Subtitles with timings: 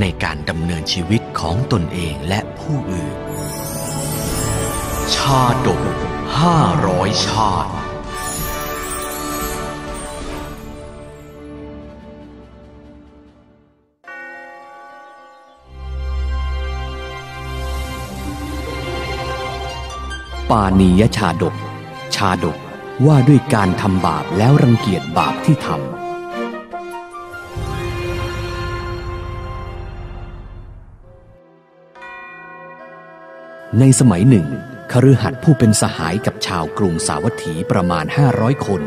[0.00, 3.16] ในการดำเนินชีวิตของตนเองและผู้อื่น
[5.14, 5.82] ชาดก
[6.40, 7.72] ห้าร้อยชาติ
[20.50, 21.54] ปานียชาดก
[22.14, 22.56] ชาดก
[23.06, 26.05] ว่าด้วยการทำบาปแล้วรังเกียจบาปที่ทำ
[33.80, 34.46] ในสมัยหนึ่ง
[34.92, 38.82] คฤหัสถ์ผู้เป็นสหายกับชาวกรุงสาวัตถีประมาณ 500 คน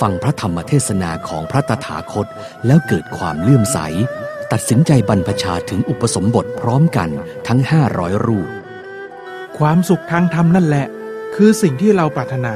[0.00, 2.26] ฟังพระธรรมเทศนาของพระตถาคต
[2.66, 3.78] แล้วเกิดความเลื่อมใส
[4.52, 7.10] ตัดสินใจบรรพชาถึงอุปสมบทพร้อมกัน
[7.46, 7.60] ทั้ง
[7.92, 8.48] 500 รูป
[9.58, 10.86] ความสุขทางธรรมนั่นแหละ
[11.34, 12.54] คือสิ่งที่เราปรารถนา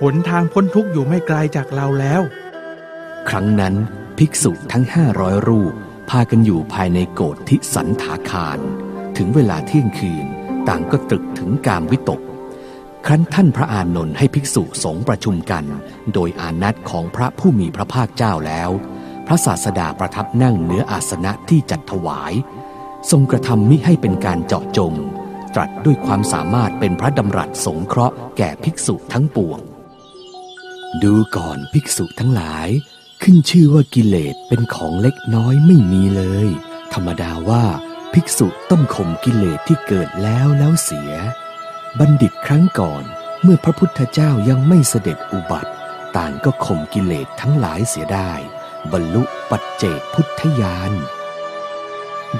[0.00, 2.22] หนทางพ้นทุกข์อยู่ไม่ไกลจากเราแล้ว
[3.28, 3.74] ครั้งนั้น
[4.18, 4.84] ภิกษุทั้ง
[5.16, 5.72] 500 รูป
[6.10, 8.58] พากันอยู่ภายในโกฏทิสันถาคาร
[9.16, 10.28] ถึงเวลาเที่ยงคืน
[10.68, 12.20] ต่างก็ตรึกถึงกามวิตก
[13.06, 15.64] ครั้นท่านพระอานนท์ให้ภิกษุสงฆ์ประชุมกัน
[16.14, 18.70] โดยอานัตของพระผู้มีพระภาคเจ้าแล้ว
[19.26, 22.32] พระศาสดาประทับนั่งเหนืออาสนะที่จัดถวาย
[23.10, 24.94] ทรงกระทำมิให้เป็นการเจาะจง
[25.54, 29.58] ตรัสด้วยความสามารถเป็นพระดำรัสสงเคราะห์แก่ภิกษุทั้งปวง
[31.02, 32.68] ดูก่อนภิกษุทั้งหลาย
[33.22, 36.48] ขึ้นชื่อว่ากิเลสเป็นของเล็กน้อยไม่มีเลย
[36.92, 37.64] ธรรมดาว่า
[38.14, 41.12] ภิกษุต้องข่มกิเลสที่เกิดแล้วแล้วเสีย
[41.98, 43.04] บัณฑิตครั้งก่อน
[43.42, 45.72] เมื่อพระพุทธเจ้ายังไม่เสด็จอุบัติ
[46.16, 48.32] ต่างก็ข่มกิเลสทั้งหลายเสียได้
[48.92, 50.92] บรรลุปัจเจกพุทธญาณ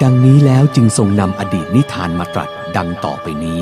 [0.03, 3.61] ดังนี้แล้วจึงทรงนำอดีตนิทานมาตรัสดังต่อไปนี้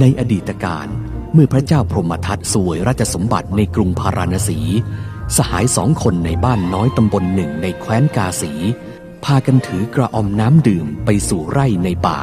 [0.00, 0.86] ในอดีตการ
[1.32, 4.60] เมื่อพระเจ้าพรหมทัตสวยราชสมบัติในกรุงพาราณสี
[5.36, 8.52] สหายสองคนในบ้านน้อยตำบลหนึ่งในแคว้นกาสี
[9.24, 12.20] พากันถือกระออมน้ำดื่มไปสู่ไร่ในป่า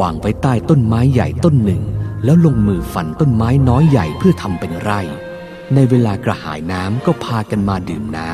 [0.00, 1.82] วางไว้ใต้ต้นไม้ใหญ่ต้นหนึ่ง
[2.24, 5.00] แล้วลงมือฝันต้นไม้น้อยใหญ่เพื่อทำเป็นไร่
[5.74, 8.30] ในเวลากระหายน้ำก็พากันมาดื่มน้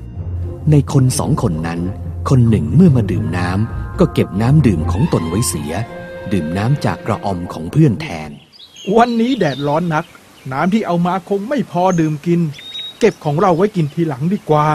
[0.00, 1.80] ำในคนสองคนนั้น
[2.28, 5.72] คนหนึ่งเมื่อมาดื่มน้ำก็เก็บน้ำดื่มของตนไว้เสีย
[6.32, 8.30] ดื่มน้ำจากกระออมของเพื่อนแทน
[8.96, 10.04] วันนี้แดดร้อนนัก
[10.52, 12.40] น้ำที่เอามาคงไม่พอดื่มกิน
[12.98, 14.66] เก็บของเราไว้กินทีหลังดีกว่า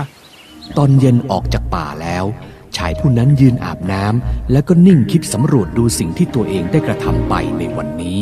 [0.77, 2.25] ตอนเย็นออกจากป่าแล้ว
[2.77, 8.19] ชายผู้นั้นยืนอาบน้ำแล้วก็นิ่งคิดสำรวจดูสิ่งที่ตัวเองได้กระทำไปในวันนี้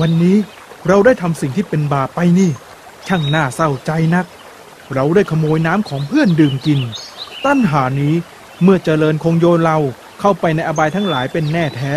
[0.00, 0.36] วันนี้
[0.88, 2.50] เราได้ทำสิ่งที่เป็นบาปไปนี่
[3.06, 4.26] ช่างน่าเศร้าใจนัก
[4.94, 6.80] เราได้ขโมยน้ำของเพื่อนดื่มกิน
[7.44, 8.14] ตั้นหานี้
[8.62, 9.78] เมื่อเจริญคงโยนเรา
[10.20, 11.94] เข้าไปในอบายทั้งหลายเป็นแน่แท้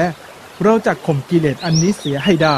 [0.63, 2.57] เราจะข่มกิเลสอันนี้เสียให้ได้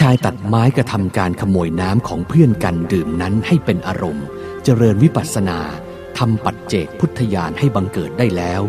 [0.00, 4.26] ชายตัดไม้กระทำการขโมยน้ำของเพื่อนกันดื่มนั้นให้เป็นอารมณ์
[4.64, 5.58] เจริญวิปัสสนา
[6.18, 8.62] ทำปัจเจกพุทธญาณให้บังเกิดได้แล้ว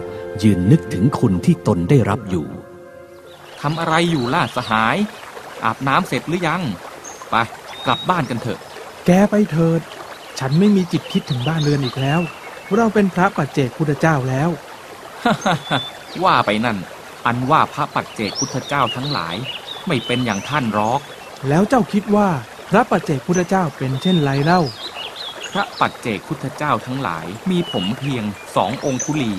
[0.43, 2.45] ยืนนึกถึงคุณที่ตนได้รับอยู่
[3.61, 4.97] ทำอะไรอยู่ล่ะสหาย
[5.63, 6.61] อาบน้ำเสร็จหรือยัง
[7.29, 7.35] ไป
[7.85, 8.59] กลับบ้านกันเถอะ
[9.05, 9.81] แกไปเถิด
[10.39, 12.19] ฉันไม่มีจิตคิดถึงบ้านเรือนอีกแล้ว
[12.75, 14.49] เราเป็นพระปัจเจกพุทธเจ้าแล้ว
[16.23, 16.77] ว่าไปนั่น
[17.25, 19.35] อันว่าพระปัจเจกพุทธเจ้าทั้งหลาย
[19.89, 21.01] ไม่เป็นอย่างท่านหรอก
[21.49, 22.29] แล้วเจ้าคิดว่า
[22.69, 24.61] พระปัจเจกพุทธเจ้าเป็นเช่นไรเล่า
[25.51, 28.23] พระปัจเจกพุทธเจ้าทั้งหลายมีผมเพียง
[28.55, 29.33] สององคุลี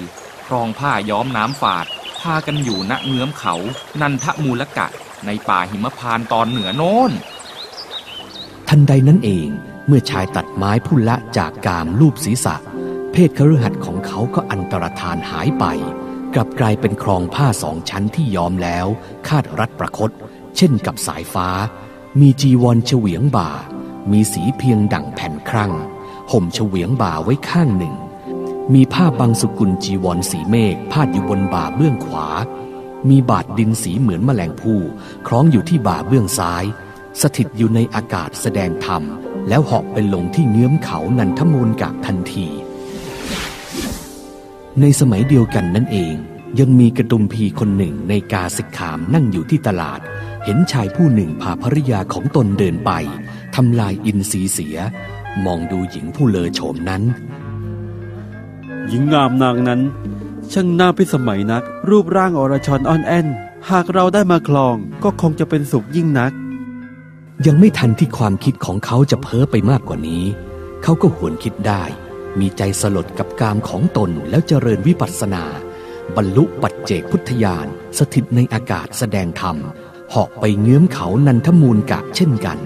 [0.47, 1.87] ครองผ้าย้อมน้ำฝาด
[2.21, 3.55] พากันอยู่ณเงื้อมเขา
[4.00, 4.87] นันทมูลกะ
[5.27, 7.10] ในป่าหิมพานต์ตอนเหนือโน้น
[8.69, 9.48] ทันใดนั้นเอง
[9.86, 12.57] เมื่อชายตัดไม้ผู้ละจากกามรูปศีรษะ
[13.13, 15.65] เพศคฤหัสถ์ของเขาก็อันตรธานหายไป
[16.34, 18.86] กลับกลายเป็นครองผ้าสองชั้นที่ย้อมแล้ว
[19.28, 20.10] คาดรัดประคต
[20.56, 21.48] เช่นกับสายฟ้า
[22.20, 23.50] มีจีวรเฉวียงบ่า
[24.12, 25.72] มีสีเพียงดั่งแผ่นครั่ง
[26.32, 27.94] ห่มเฉวียงบ่าไว้ข้างหนึ่ง
[28.74, 32.26] มีผ้าบางสุกุลจีวรสีเมฆพาดอยู่บนบ่าเบื้องขวา
[33.08, 34.80] มีบาดดินสีเหมือนแมลงภู่
[35.26, 36.64] คล้องอยู่ที่บ่าเบื้องซ้าย
[37.20, 39.02] สถิตอยู่ในอากาศแสดงธรรม
[39.48, 42.47] แล้วเหาะไปลงที่เงื้อมเขานันทมูลกะทันที
[44.80, 46.14] ในสมัยเดียวกันนั่นเอง
[46.58, 50.00] ยังมีกระดุมพีคนหนึ่งในกาสิกขามนั่งอยู่ที่ตลาด
[50.45, 52.91] เห็นชายผู้หนึ่งพาภริยาของตนเดินไป
[53.54, 54.78] ทำลายอินทรีย์เสีย
[55.45, 57.03] มองดูหญิงผู้เลอโฉมนั้น
[58.89, 59.81] หญิงงามนางนั้น
[60.53, 63.27] ช่างน่าพิสมัยนัก รูปร่างอรชรอ่อนแอน
[63.71, 66.33] หากเราได้มาคลองก็คงจะเป็นสุขยิ่งนัก
[67.47, 70.25] ยังไม่ทันที่ความคิดของเขาจะเพ้อไปมากกว่านี้
[70.83, 71.83] เขาก็หวนคิดได้
[72.41, 75.45] มีใจสลดกับกามของตนแล้วเจริญวิปัสสนา
[76.16, 77.66] บรรลุปัจเจกพุทธญาณ
[77.98, 79.57] สถิตในอากาศแสดงธรรม
[80.10, 82.59] เหาะไปเงื้อมเขานันทมูลกะเช่นกัน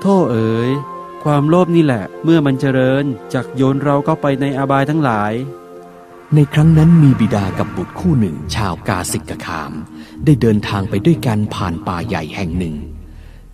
[0.00, 0.70] โท่เอ๋ย
[1.24, 3.04] ความโลภนี่แหละ เมื่อมันเจริญ
[3.34, 5.32] จักโยนเราเข้าไปในอบายทั้งหลาย
[6.34, 9.72] ในครั้งนั้นมีบิดากับบุตรคู่หนึ่งชาวกาสิกขาม
[10.24, 12.74] ได้เดินทางไปด้วยกันผ่านป่าใหญ่แห่งหนึ่ง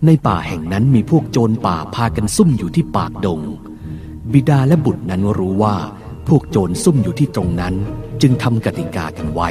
[0.05, 3.41] ในป่าแห่งนั้นมีพวกโจรป่าพากันซุ่มอยู่ที่ปากดง
[4.33, 5.75] บิดาและบุตรนั้นรู้ว่า
[6.27, 7.73] พวกโจรซุ่มอยู่ที่ตรงนั้น
[8.21, 9.49] จึงทำกติกากันไว้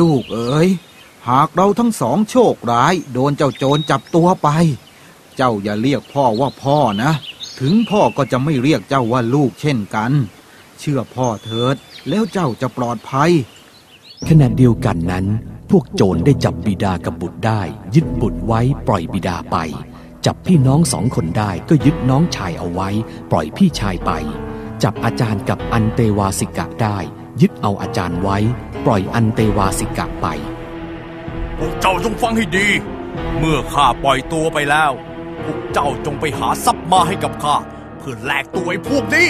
[0.00, 0.68] ลูกเอ๋ย
[1.28, 4.48] หากเราทั้งสองโชคร้าย โดนเจ้าโจรจับตัวไป
[5.36, 7.12] เจ้าอย่าเรียกพ่อว่าพ่อนะ
[7.60, 10.12] ถึงพ่อก็จะไม่เรียกเจ้าว่าลูกเช่นกัน
[10.78, 11.76] เชื่อพ่อเถิด
[12.08, 13.30] แล้วเจ้าจะปลอดภัย
[14.28, 15.26] ขณะเดียวกันนั้น
[15.70, 17.62] พวกโจรได้จับบิดากับบุตรได้
[17.94, 19.56] ยึดบุตรไว้ปล่อยบิดาไป
[20.26, 22.88] จับพี่น้องสองคนได้ก็ยึดน้องชายเอาไว้
[23.30, 24.10] ปล่อยพี่ชายไป
[24.82, 26.98] จับอาจารย์กับอันเตวาสิกะได้
[27.40, 28.38] ยึดเอาอาจารย์ไว้
[28.84, 30.26] ปล่อยอันเตวาสิกะไป
[31.60, 32.68] พวกเจ้าจงฟังให้ดี
[33.38, 34.92] เมื่อข้าปล่อยตัวไปแล้ว
[35.44, 37.56] พวกเจ้าจงไปหาทรัพย์มาให้กับข้า
[37.98, 39.28] เพื่อแลกตัวไอ้พวกนี้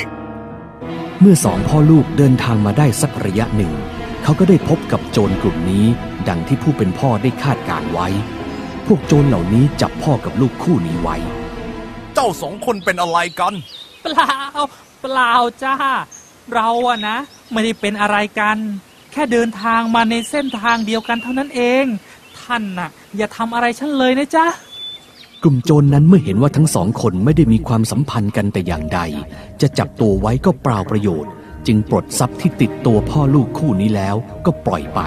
[1.20, 3.72] เมื่อสองพ่อลูกเดินทางมาได้สักระยะหนึ่ง
[4.22, 5.86] เขาก็ได้พบกับโจรกลุ่มนี้
[6.28, 8.08] ดังที่ผู้เป็นพ่อได้คาดการไว้
[8.86, 11.16] พวกโจรเหล่านี้จับพ่อกับลูกคู่นี้ไว้
[12.14, 13.54] เจ้าสองคนเป็นอะไรกัน
[14.02, 14.36] เปล่า
[15.00, 15.74] เปล่าจ้า
[16.54, 17.18] เราอะนะ
[17.52, 18.58] ไม่ได้เป็นอะไรกัน
[19.12, 21.84] แค่เดินทางมาในเส้นทางเดียวกันเท่านั้นเอง
[22.42, 24.46] ท่านน่ะ อย่าทำอะไรฉันเลยนะจ๊ะ
[25.42, 29.00] กลุ่มโจรนั้นเมื่อเห็นว่าทั้งสองคนไม่ได้มีความสัมพันธ์กันแต่อย่างใด
[29.60, 31.32] จะจับตัวไว้ก็เปล่าประโยชน์
[31.66, 34.16] จึงปลดทรัพย์ที่ติดตัวพ่อลูกคู่นี้แล้ว
[34.46, 35.00] ก็ปล่อยไป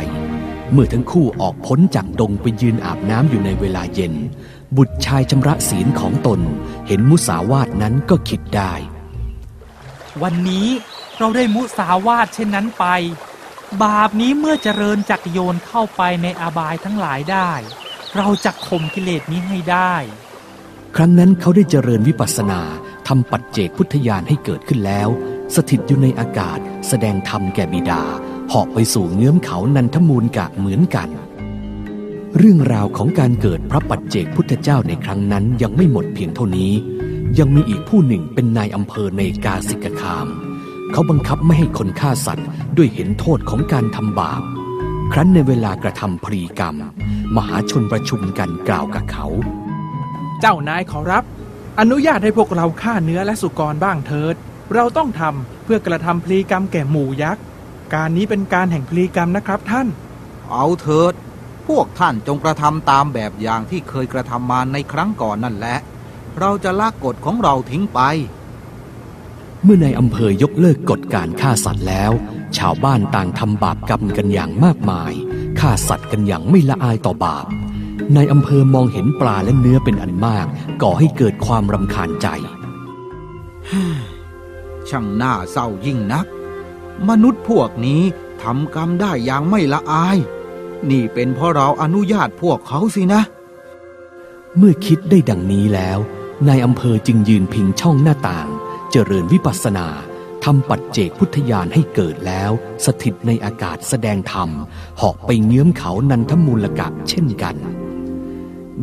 [0.72, 4.14] เมื่อทั้งคู่ออกพ้นจากดงไปยืนอาบน้ำอยู่ในเวลาเย็น
[4.78, 6.40] บุตรชายชำระศีลของตน
[6.88, 8.74] เห็นมุสาวาทนั้นก็คิดได้
[10.24, 10.68] วันนี้
[11.20, 12.86] เราได้มุสาวาทเช่นนั้นไป
[13.82, 17.52] บาปนี้เมื่อเจริญจักโยนเข้าไปในอบายทั้งหลายได้
[18.18, 19.94] เราจะข่มกิเลสนี้ให้ได้
[20.96, 22.62] ครั้งนั้นเขาได้เจริญวิปัสสนา
[23.08, 25.10] ทำปัจเจกพุทธญาณให้เกิดขึ้นแล้ว
[25.56, 28.04] สถิตอยู่ในอากาศ แสดงธรรมแก่บิดา
[28.50, 31.10] เหาะไปสู่เงื้อมเขานันทมูลกะเหมือนกัน
[32.38, 36.72] เรื่องราวของการเกิดพระปัจเจกพุทธเจ้าในครั้งนั้นยังไม่หมดเพียงเท่านี้
[37.40, 40.28] ยังมีอีกผู้หนึ่งเป็นนายอำเภอในกาสิกคาม
[40.94, 42.48] เขาบังคับไม่ให้คนฆ่าสัตว์
[42.78, 44.42] ด้วยเห็นโทษของการทำบาป
[45.12, 46.76] ครั้นในเวลากระทำพรีกรรม
[47.36, 49.26] มหาชนประชุมกันกล่าวกับเขา
[50.40, 51.24] เจ้านายขอรับ
[51.80, 54.36] อนุญาตให้พวกเราฆ่าเนื้อและสุกรบ้างเถิด
[54.74, 57.44] เราต้องทำเพื่อกระทำพลีกรรมแก่หมู่ยักษ์
[57.94, 59.88] การนี้เป็นการแห่งพลีกรรมนะครับท่าน
[60.52, 61.14] เอาเถิด
[61.68, 65.78] พวกท่านจงกระทำตามแบบอย่างที่เคยกระทำมาในครั้งก่อนนั่นแหละ
[66.40, 68.02] เราจะละกฎของเราทิ้งไป
[69.64, 72.12] เมื่อในายอำเภอยกเลิกกฎการฆ่าสัตว์แล้ว
[72.58, 75.14] ชาวบ้านต่างทำบาปกรรมกันอย่างมากมาย
[75.60, 77.46] ฆ่าสัตว์กันอย่างไม่ละอายต่อบาป
[78.16, 80.46] นายอำเภอมองเห็นปลาและเนื้อเป็นอันมาก
[80.82, 82.28] ก่อให้เกิดความรำคาญใจ
[84.90, 86.26] ช่างน่าเศร้ายิ่งนัก
[87.10, 88.02] มนุษย์พวกนี้
[88.42, 90.18] ทำกรรมได้อย่างไม่ละอาย
[90.90, 93.22] นี่เป็นเพราะเราอนุญาตพวกเขาสินะ
[94.58, 96.00] เมื่อคิดได้ดังนี้แล้ว
[96.48, 98.50] นายอำเภอจึงยืนพิงช่องหน้าต่าง
[98.96, 99.88] เจริญวิปัสสนา
[100.46, 102.52] ทำปัจเจกพุทธญาณให้เกิดแล้ว
[102.86, 104.50] สถิตในอากาศแสดงธรรม
[104.98, 107.56] เหาะไปเงื้อมเขานันทมูลกะเช่นกัน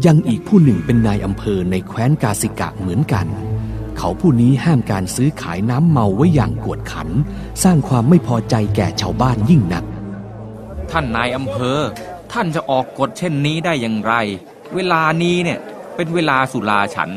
[0.05, 3.27] ยังอีกผู้หนึ่งเป็นนายอำเภอในแคว้นกาสิกะเหมือนกัน
[3.97, 7.09] เขาผู้นี้ห้ามการซื้อขายน้ำเมาไว้อย่างกวดขัน
[7.63, 9.85] สร้างความไม่พอใจแก่ชาวบ้านยิ่งนัก
[10.91, 11.79] ท่านนายอำเภอ
[12.33, 14.13] ท่านจะออกกฎเช่นนี้ได้อย่างไร
[14.75, 15.59] เวลานี้เนี่ย
[15.97, 17.11] เป็นเวลาสุราฉัน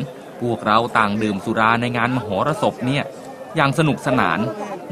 [0.44, 3.04] พวกเราต่างดื่มสุราในงานมหรสพเนี่ย
[3.56, 4.40] อย่างสนุกสนาน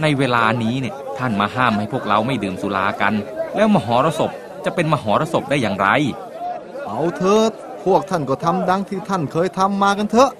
[0.02, 3.14] ในเวลานี้เนี่ยท่านมาห้ามให้พวกเราไม่ดื่มสุรากัน
[3.56, 4.32] แล้วมหรสพ
[4.66, 5.88] จะเป็นมหรสพได้อย่างไร
[6.86, 7.52] เอาเถิด
[7.86, 10.32] พวกท่านก็ทำดังที่ท่านเคยทำมากันเถอะ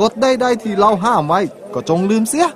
[0.00, 1.40] กฎใดๆที่เราห้ามไว้
[1.74, 2.48] ก็จงลืมเสีย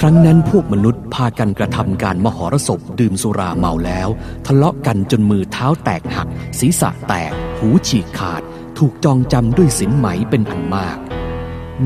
[0.00, 4.08] ครั้งนั้นพวกมนุษย์พากันกระทำการมหรสพดื่มสุราเมาแล้ว
[4.46, 8.42] ทะเลาะกันจนมือเท้าแตกหัก ศีรษะแตก หูฉีกขาด
[8.78, 10.98] ถูกจองจำด้วยสินไหมเป็นอันมาก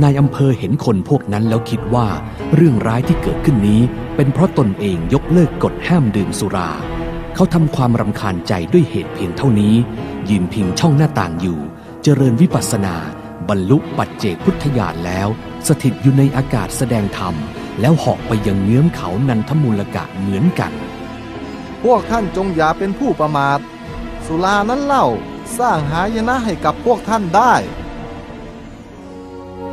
[0.02, 2.08] นายอำเภอเห็นคนพวกนั้นแล้วคิดว่า
[2.54, 3.80] เรื่องร้ายที่เกิดขึ้นนี้
[4.16, 6.70] เป็นเพราะตนเองยกเลิกกฎห้ามดื่มสุรา
[7.34, 9.74] เขาทำความรำคาญใจด้วยเหตุเพียงเท่านี้
[10.28, 11.58] ยืนพิงช่องหน้าต่างอยู่
[12.02, 12.96] เจริญวิปัสสนา
[13.48, 15.28] บรรลุปัจเจกพุทธญาณแล้ว
[15.68, 17.34] สถิตอยู่ในอากาศแสดงธรรม
[17.80, 20.72] แล้วหาะไปยังเงื้อมเขานันทมูลกะเหมือนกัน
[21.82, 23.58] พวกท่านจงอย่าเป็นผู้ประมาท
[24.26, 25.06] สุรานั้นเล่า
[25.58, 27.54] สร้างหายนะให้กับพวกท่านได้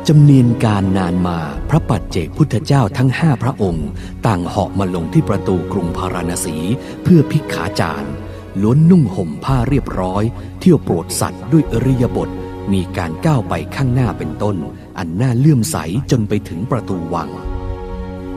[0.08, 1.38] จำเนียนการนานมา
[1.70, 3.88] พระปัจเจกพุทธเจ้าทั้งห้าพระองค์
[4.26, 6.56] ต่างเหาะมาลงที่ประตูกรุงพาราณสี
[7.02, 8.12] เพื่อพิกขาจารย์
[8.60, 10.22] ล้วนนุ่งห่มผ้าเรียบร้อย
[10.60, 12.28] เที่ยวโปรดสัตว์ด้วยอริยบท
[12.72, 14.56] มีการก้าวไปข้างหน้าเป็นต้น
[14.98, 15.76] อันน่าเลื่อมใส
[16.10, 17.30] จนไปถึงประตูวัง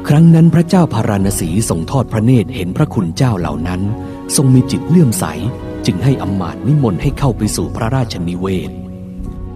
[0.07, 3.81] ครั้งนั้นพระเจ้าพาราณสีทรงทอดพระเนตรเห็นพระคุณเจ้าเหล่านั้น
[4.35, 5.25] ทรงมีจิตเลื่อมใส
[5.85, 8.71] จึงให้อำมาตย์นิมนต์ให้เข้าไปสู่พระราชนิเวศ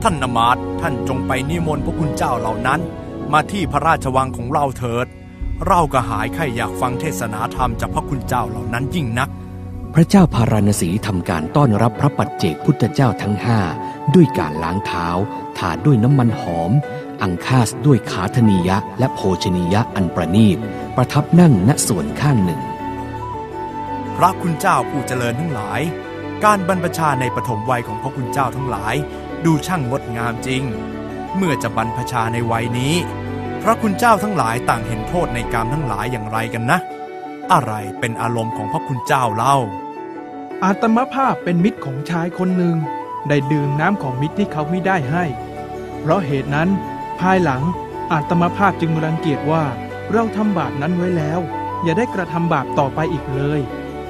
[0.03, 2.81] ท่านนมาตย์ท่านจงไปนิมนต์พระคุณเจ้าเหล่านั้น
[3.33, 5.07] มาที่พระราชวังของเราเถิด
[5.67, 9.29] เราก็หายใครอยากฟังเทศนาธรรมจากพระคุณเจ้าเหล่านั้นยิ่งนัก
[9.93, 13.59] พระเจ้าพาราณสีทำการต้อนรับพระปัจเจกพุทธเจ้าทั้งห้า
[14.15, 15.07] ด้วยการล้างเท้า
[15.57, 16.71] ทาด้วยน้ำมันหอม
[17.23, 20.57] อังคาสด้วยขาธนียะและโภชนียะอันประณีต
[20.95, 22.61] ประทับนั่งณส่วนข้างหนึ่ง
[24.17, 25.81] พระคุณเจ้าผู้เจริญทั้งหลาย
[26.45, 28.95] การบรรพชาในปฐมวัยของพระคุณเจ้าทั้งหลาย
[29.45, 30.63] ดูช่างงดงามจริง
[31.35, 32.95] เมื่อจะบรรพชาในวัยนี้
[33.61, 36.79] พระคุณเจ้าทั้งหลายต่างเห็นโทษในกรรมทั้งหลายอย่างไรกันนะ
[37.51, 39.57] อะไรเป็นอารมณ์ของพระคุณเจ้าเล่า
[40.63, 42.75] อาตมภาพเป็นมิตรของชายคนหนึ่ง
[43.27, 45.25] ได้ดื่มน้ำของมิตรที่เขาไม่ได้ให้
[45.99, 46.69] เพราะเหตุนั้น
[47.19, 47.61] ภายหลัง
[48.11, 49.63] อาตมภาพจึงรังเกียจว่า
[50.11, 51.39] เราทำบาปนั้นไว้แล้ว
[51.83, 53.59] อย่าได้กระทำบาปต่อไปอีกเลย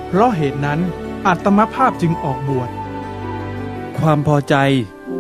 [0.08, 0.80] เพราะเหตุนั้น
[1.28, 2.70] อาตมภาพจึงออกบวช
[3.98, 4.56] ความพอใจ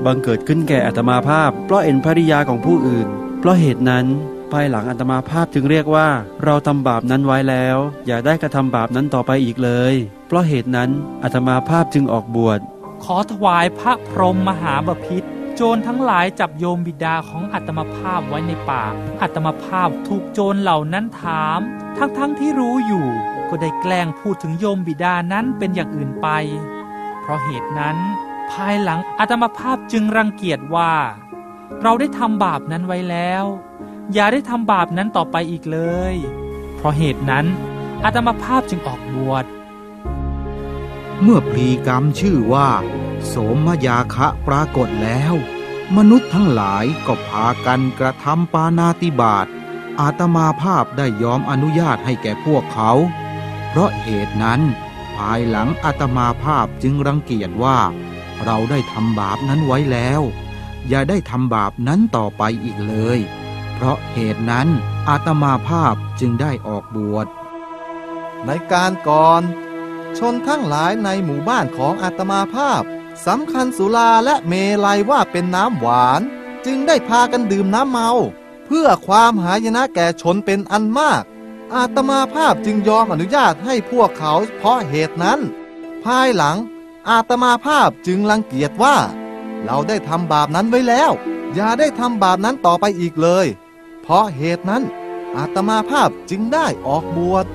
[0.05, 3.07] บังเกิดขึ้นแก่อัตมาภาพ เพราะเห็นภริยาของผู้อื่น
[3.39, 4.05] เพราะเหตุนั้น
[4.51, 6.07] ภายหลังอัตมาภาพจึงเรียกว่า
[6.43, 9.93] เราทำบาปนั้นไว้แล้ว อย่าได้กระทำบาปนั้นต่อไปอีกเลย
[10.27, 10.89] เพราะเหตุนั้น
[11.23, 12.59] อัตมาภาพจึงออกบวช
[13.03, 15.23] ขอถวายพระพรหมมหาบพิษ
[15.55, 18.83] โจรทั้งหลายจับโยมบิดาของอัตมาภาพไว้ในป่า
[19.21, 21.59] อัตมาภาพถูกโจรเหล่านั้นถาม
[21.97, 23.07] ทั้งๆทที่รู้อยู่
[23.49, 26.27] ก็ได้แกล้งพูดถึงโยมบิดานั้นเป็นอย่างอื่นไป
[27.21, 27.97] เพราะเหตุนั้น
[28.51, 30.93] ภายหลังอัตมภาพจึงรังเกียจว่า
[31.81, 33.45] เราได้ทำบาปนั้นไว้แล้ว
[34.13, 35.79] อย่าได้ทำบาปนั้นต่อไปอีกเล
[36.13, 36.15] ย
[36.75, 37.45] เพราะเหตุนั้น
[38.03, 39.45] อัตมภาพจึงออกบวช
[41.21, 42.69] เมื่อพลีกรรมชื่อว่า
[43.27, 45.33] โสมยาคะปรากฏแล้ว
[45.97, 49.47] มนุษย์ทั้งหลายก็พากันกระทำปานาติบาต
[49.99, 52.91] อาตมาภาพได้ยอมอนุญาตให้แก่พวกเขา
[53.67, 54.61] เพราะเหตุนั้น
[55.15, 57.79] ภายหลังอาตมาภาพจึงรังเกียจว่า
[58.45, 60.21] เราได้ทำบาปนั้นไว้แล้ว
[60.87, 63.19] อย่าได้ทำบาปนั้นต่อไปอีกเลย
[63.73, 64.67] เพราะเหตุนั้น
[65.07, 67.27] อาตมาภาพจึงได้ออกบวช
[68.45, 69.41] ในการก่อน
[70.17, 72.83] ชนทั้งหลายในหมู่บ้านของอาตมาภาพ
[73.25, 74.53] สำคัญสุราและเม
[74.85, 76.21] ลัยว่าเป็นน้ำหวาน
[76.65, 78.11] จึงได้พากันดื่มน้ำเมา
[78.65, 81.23] เพื่อความหายนะแก่ชนเป็นอันมาก
[81.75, 85.39] อาตมาภาพจึงยอมอนุญาตให้พวกเขาเพราะเหตุนั้น
[86.03, 86.57] ภายหลัง
[87.07, 88.95] อาตมาภาพจึงรังเกียจว่า
[89.65, 91.11] เราได้ทำบาปนั้นไว้แล้ว
[91.55, 93.45] อย่าได้ทำบาปนั้นต่อไปอีกเลย
[94.01, 94.83] เพราะเหตุนั้น
[95.37, 97.45] อาตมาภาพจึงได้ออกบวช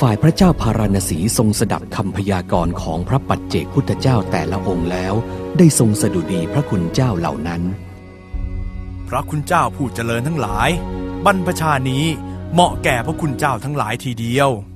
[0.00, 5.14] ฝ่ายพระเจ้าพาราณสีทรงสดับคำพยากรณ์ของพระปัจเจกพุทธเจ้าแต่ละองค์แล้ว
[5.58, 7.62] ได้ทรงสดุดีพระคุณเจ้าเหล่านั้น
[9.08, 10.70] พระคุณเจ้าผู้เจริญทั้งหลาย
[11.24, 12.04] บรรพชานี้
[12.52, 14.67] เหมาะแก่พระคุณเจ้าทั้งหลายทีเดียวพ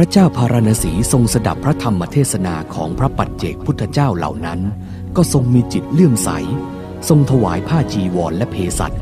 [0.00, 4.60] ระเจ้าพาราณสีทรงสดับพระธรรมเทศนาของพระปัจเจกพุทธเจ้าเหล่านั้น
[5.16, 6.30] ก็ทรงมีจิตเลื่อมใส
[7.08, 8.92] ทรงถวายผ้าจีวรและเพสัต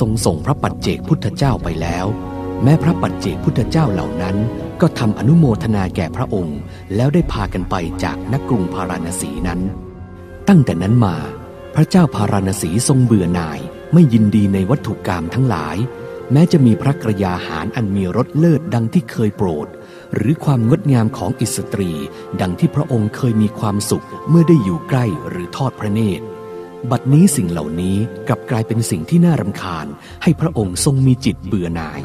[0.00, 2.06] ทรงส่งพระปัจเจกพุทธเจ้าไปแล้ว
[2.62, 4.36] แม้พระปัจเจกพุทธเจ้าเหล่านั้น
[4.80, 6.58] ก็ทำอนุโมทนาแก่พระองค์
[6.94, 9.60] แล้วได้พากันไปจากนกกรุงพาราณสีนั้น
[10.48, 11.16] ตั้งแต่นั้นมา
[11.74, 13.60] พระเจ้าพาราณสีทรงเบื่อหน่าย
[13.92, 15.76] ไม่ยินดีในวัตถุกรรมทั้งหลาย
[16.32, 19.66] แม้จะมีพระกรยาหารอันมีรสเลิศดังที่เคยโปรด
[20.14, 21.90] หรือความงดงามของอิสตรี
[22.40, 26.24] ดังที่พระองค์เคยมีความสุขเมื่อได้อยู่ใกล้หรือทอดพระเนตร
[26.90, 27.96] บัดนี้สิ่งเหล่านี้
[28.28, 29.86] กลับกลายเป็นสิ่งที่น่ารำคาญ
[30.22, 32.00] ให้พระองค์ทรงมีจิตเบื่อหน่าย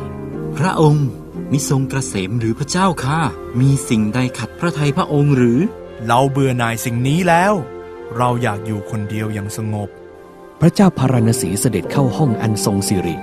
[0.57, 1.07] พระองค์
[1.51, 3.19] มิทรงกระเสมหรือพระเจ้าค่ะ
[3.59, 5.59] มีสิ่งใดขัดพระทัยพระองค์หรือ
[6.05, 7.53] เราเบื่อหน่ายสิ่งนี้แล้ว
[8.17, 9.89] เราอยากอยู่คนเดียวอย่างสงบ
[10.61, 13.15] พระเจ้าพาราณสีเสด็จเข้าห้องอันทรงสิริ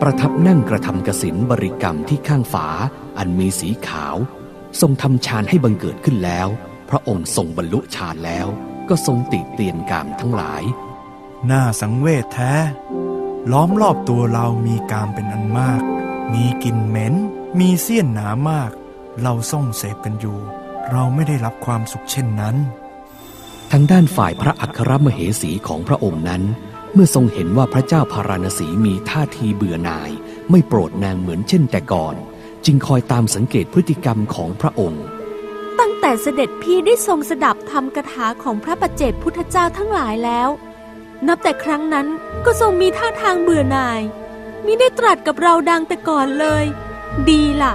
[0.00, 2.66] ประทับนั่งกระทำกสินบริกรรมที่ข้างฝา
[3.18, 4.16] อันมีสีขาว
[4.80, 6.48] ทรงทำฌานให้บังเกิดขึ้นแล้ว
[6.90, 8.46] พระองค์ทรงบรรลุฌานแล้ว
[8.88, 10.62] ก็ทรงติเตียนกามทั้งหลาย
[11.50, 12.54] น่าสังเวชแท้
[13.52, 15.82] ล้อมรอบตัวเรามีกามเป็นอันมาก
[16.32, 17.14] มีกลิ่นเหม็น
[17.58, 18.70] มีเสี้ยนหนามาก
[19.22, 20.38] เราส่องเสพกันอยู่
[20.90, 22.56] เราไม่ได้รับความสุขเช่นนั้น
[23.72, 26.42] ทางด้านฝ่ายพระอัครมเหสีของพระองค์นั้น
[26.94, 30.10] เมื่อทรงเห็นว่าพระเจ้าพาราณสีมีท่าทีเบื่อหน่าย
[30.50, 32.14] ไม่โปรดนางเหมือนเช่นแต่ก่อน
[32.64, 35.04] จึงคอยตามสังเกตพฤติกรรมของพระองค์
[35.78, 40.48] ตั้งแต่เสด็จพี่ได้ทรงสดับธรรมกถาของพระปัจเจกพุทธเจ้าทั้งหลายแล้ว
[41.26, 42.06] นับแต่ครั้งนั้น
[42.44, 44.00] ก็ทรงมีท่าทางเบื่อหน่าย
[44.64, 46.64] มิได้ตรัสกับเราดังแต่ก่อนเลย
[47.30, 47.72] ดีล่ะ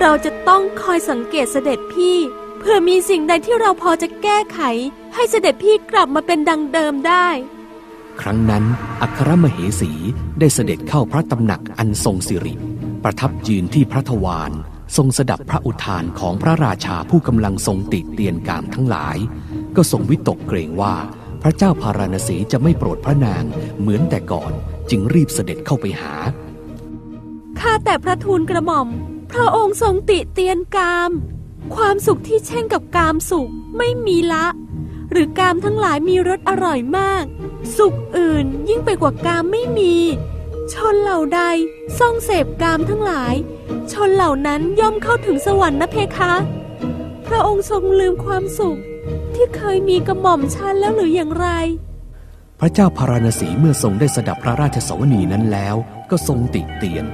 [0.00, 2.16] เราจะต้องคอยสังเกตเสด็จพี่
[2.58, 4.60] เพื่อมีสิ่งใดที่เราพอจะแก้ไข
[5.14, 7.28] ให้เสด็จพี่กลับมาเป็นดังเดิมได้
[8.20, 8.64] ครั้งนั้น
[9.02, 9.92] อัครมเหสี
[10.38, 12.54] ได้เสด็จเข้าพระตำหนักอันทรงสิริ
[13.04, 14.52] ประทับยืนที่พระทวาร
[14.96, 19.16] ทรงสดับพระอุทานของพระราชาผู้กำลังทรงติเตียนกามทั้งหลาย
[19.76, 20.94] ก็ทรงวิตกเกรงว่า
[21.42, 23.44] พระเจ้าพาราณสีจะไม่โปรดพระนาง
[23.80, 24.52] เหมือนแต่ก่อน
[24.90, 26.14] จึงรีบเสด็จเข้าไปหา
[27.60, 28.88] ข้าแต่พระทูลกระหม่อม
[29.32, 31.10] พระองค์ทรงติเตียนกาม
[31.74, 34.46] ความสุขที่แช่งกับกามสุขไม่มีละ
[35.14, 37.24] หรือกามทั้งหลายมีรสอร่อยมาก
[37.76, 39.94] สุขอื่นยิ่งไปกว่ากามไม่มี
[40.72, 41.40] ชนเหล่าใด
[41.98, 43.34] ซ่องเสพกามทั้งหลาย
[43.92, 46.34] ชนเหล่านั้นย่อมเข้าถึงสวรรค์นะเพคะ
[47.26, 48.78] พระองค์ทรงลืมความสุข
[49.34, 51.48] ที่เคยมีกระหม่อมชันแล้วหรืออย่างไร
[52.60, 55.76] พระเจ้าพาราณสีเมื่อทรงได้สดับพระราชสวนีนั้นแล้ว
[56.10, 57.04] ก็ทรงติเตียน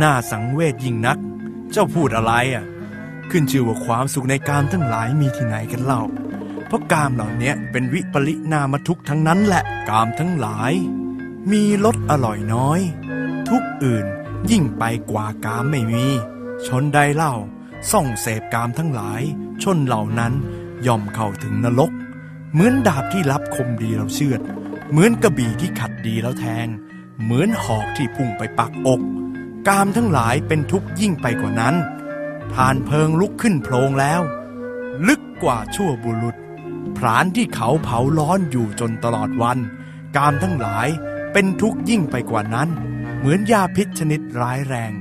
[0.00, 1.18] น่าสังเวชยิ่งนัก
[1.72, 2.64] เจ้าพูดอะไรอะ
[3.30, 6.02] ขึ้นชื่อว่าความสุขในกามทั้งหลายมีที่ไหนกันเล่า
[6.72, 10.72] เพราะกามเหล่านี้เป็นวิปริณามทุกทั้งนั้นแหละ กามทั้งหลาย
[11.52, 12.80] มีรสอร่อยน้อย
[13.48, 14.06] ทุกอื่น
[14.50, 16.04] ยิ่งไปกว่ากามไม่มี
[16.66, 17.34] ชนใดเล่า
[17.90, 19.22] ส่องเสพกามทั้งหลาย
[19.62, 20.32] ชนเหล่านั้น
[20.86, 21.90] ย่อมเข้าถึงนรก
[22.52, 24.40] เหมือนดาบที่รับคมดีเราเชือด
[24.90, 26.66] เหมือนกระบี่ที่ขัดดีแล้วแทง
[27.22, 29.00] เหมือนหอกที่พุ่งไปปักอก
[29.68, 31.74] กามทั้งหลายเป็นทุกข์ยิ่งไปกว่านั้น
[32.54, 34.20] ทานเพลิงลุกขึ้นโพลงแล้ว
[35.08, 36.36] ลึกกว่าชั่วบุรุษ
[36.98, 39.58] พรานที่เขาเผาร้อนอยู่จนตลอดวัน
[40.16, 40.88] กามทั้งหลาย
[41.32, 42.68] เป็นทุกข์ยิ่งไปกว่านั้น
[43.18, 44.92] เหมือนยาพิษชนิดร้ายแรง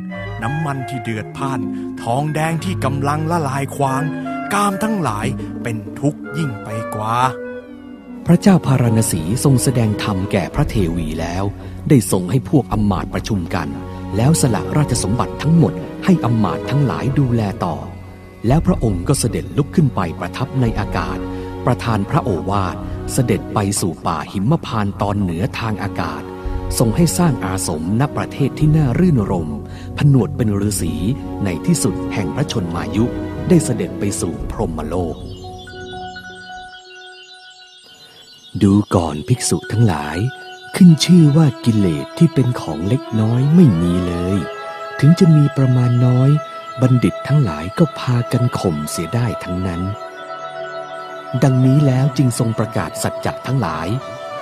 [0.42, 1.60] น้ำมันที่เดือดพ่าน
[2.02, 4.04] ทองแดงที่กำลังละลายควาง
[4.54, 5.28] กามทั้งหลาย
[5.64, 7.18] เป็นทุกข์ยิ่งไปกว่า
[8.26, 11.44] พระเจ้าพาราณสีทรงแสดงธรรมแก่พระเทวีแล้ว
[11.90, 13.68] ได้ทรงให้พวกอำมาตประชุมกัน
[14.16, 15.74] แล้วสละราชสมบัติทั้งหมด
[16.06, 17.76] ให้อำมาตทั้งหลายดูแลต่อ
[18.48, 21.18] แล้วพระองค์ก็เสด็จลุกขึ้นไปประทับในอากาศ
[21.66, 22.76] ประทานพระโอวาท
[23.12, 26.24] เสด็จไปสู่ป่าหิมพานต์ตอนเหนือทางอากาศ
[26.78, 29.50] ทรงให้สร้างอาสมณประเทศที่น่ารื่นรม
[29.98, 30.94] ผนวดเป็นฤาษี
[31.44, 33.06] ในที่สุดแห่งพระชนมายุ
[33.50, 35.16] ได้เสด็จไปสู่พรหมโลก
[38.62, 40.18] ดูก่อนภิกษุทั้งหลาย
[40.76, 44.38] ขึ้นชื่อว่ากิเลสที่เป็นของเล็กน้อยไม่มีเลย
[45.00, 46.30] ถึงจะมีประมาณน้อย
[46.82, 49.82] บัณฑิตทั้งหลายก็พากันข่มเสียได้ทั้งนั้น
[51.44, 53.88] ดังนี้แล้วจึงทรงประกาศสัจจะทั้งหลาย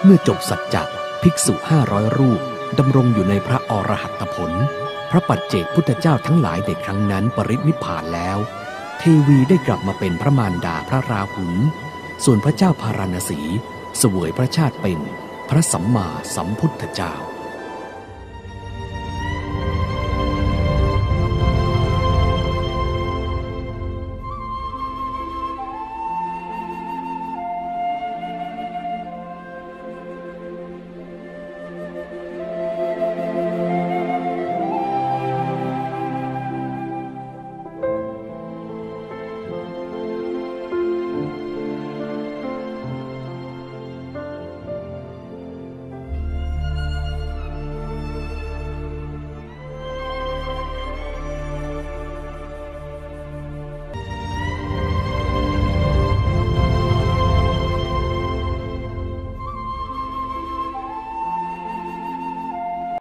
[0.04, 0.84] เมื่อจบสัจจะ
[1.22, 2.42] ภิกษุห้าร้อยรูป
[2.80, 4.52] ดำรงอยู่ในพระอรหัตผล
[5.12, 8.38] พระปัจเจกพุทธเจ้าทั้งหลายในครั้งนั้นปรินิพพานแล้ว
[8.98, 11.54] เทวีได้กลับมาเป็นพระมารดาพระราหุล
[12.26, 13.40] ส่วนพระเจ้าพาราณสี
[13.98, 15.00] เสวยพระชาติเป็น
[15.50, 17.14] พระสัมมาสัมพุทธเจ้า